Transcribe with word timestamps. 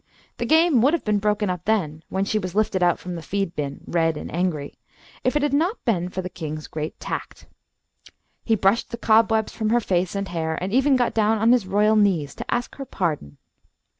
The 0.37 0.47
game 0.47 0.81
would 0.81 0.95
have 0.95 1.05
been 1.05 1.19
broken 1.19 1.51
up 1.51 1.65
then, 1.65 2.01
when 2.09 2.25
she 2.25 2.39
was 2.39 2.55
lifted 2.55 2.81
out 2.81 2.97
from 2.97 3.13
the 3.13 3.21
feed 3.21 3.55
bin, 3.55 3.81
red 3.85 4.17
and 4.17 4.33
angry, 4.33 4.73
if 5.23 5.35
it 5.35 5.43
had 5.43 5.53
not 5.53 5.85
been 5.85 6.09
for 6.09 6.23
the 6.23 6.27
king's 6.29 6.65
great 6.65 6.99
tact. 6.99 7.45
He 8.43 8.55
brushed 8.55 8.89
the 8.89 8.97
cobwebs 8.97 9.53
from 9.53 9.69
her 9.69 9.79
face 9.79 10.15
and 10.15 10.29
hair, 10.29 10.57
and 10.59 10.73
even 10.73 10.95
got 10.95 11.13
down 11.13 11.37
on 11.37 11.51
his 11.51 11.67
royal 11.67 11.95
knees 11.95 12.33
to 12.33 12.51
ask 12.51 12.77
her 12.77 12.85
pardon. 12.85 13.37